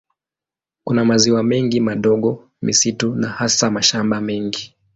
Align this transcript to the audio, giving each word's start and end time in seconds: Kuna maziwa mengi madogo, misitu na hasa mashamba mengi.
Kuna 0.83 1.05
maziwa 1.05 1.43
mengi 1.43 1.79
madogo, 1.79 2.49
misitu 2.61 3.15
na 3.15 3.27
hasa 3.29 3.71
mashamba 3.71 4.21
mengi. 4.21 4.75